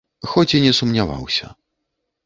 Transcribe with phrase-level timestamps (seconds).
[0.29, 1.55] Хоць і не сумняваўся.